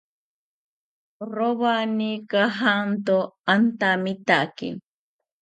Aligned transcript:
Rowani 1.33 2.11
kajanto 2.31 3.17
antamitaki 3.53 4.69